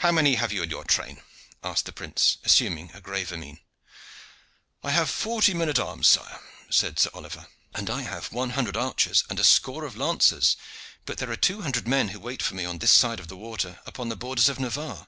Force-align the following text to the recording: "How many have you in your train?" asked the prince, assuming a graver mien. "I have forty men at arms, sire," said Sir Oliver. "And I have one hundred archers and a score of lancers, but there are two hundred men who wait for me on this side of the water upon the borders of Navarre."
"How 0.00 0.12
many 0.12 0.34
have 0.34 0.52
you 0.52 0.62
in 0.64 0.68
your 0.68 0.84
train?" 0.84 1.22
asked 1.64 1.86
the 1.86 1.90
prince, 1.94 2.36
assuming 2.44 2.90
a 2.92 3.00
graver 3.00 3.38
mien. 3.38 3.60
"I 4.84 4.90
have 4.90 5.08
forty 5.08 5.54
men 5.54 5.70
at 5.70 5.78
arms, 5.78 6.08
sire," 6.10 6.42
said 6.68 6.98
Sir 6.98 7.08
Oliver. 7.14 7.46
"And 7.74 7.88
I 7.88 8.02
have 8.02 8.30
one 8.30 8.50
hundred 8.50 8.76
archers 8.76 9.24
and 9.30 9.40
a 9.40 9.44
score 9.44 9.84
of 9.86 9.96
lancers, 9.96 10.58
but 11.06 11.16
there 11.16 11.30
are 11.30 11.36
two 11.36 11.62
hundred 11.62 11.88
men 11.88 12.08
who 12.08 12.20
wait 12.20 12.42
for 12.42 12.54
me 12.54 12.66
on 12.66 12.76
this 12.80 12.92
side 12.92 13.18
of 13.18 13.28
the 13.28 13.34
water 13.38 13.80
upon 13.86 14.10
the 14.10 14.14
borders 14.14 14.50
of 14.50 14.60
Navarre." 14.60 15.06